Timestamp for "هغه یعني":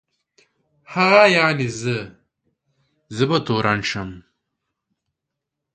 0.93-1.67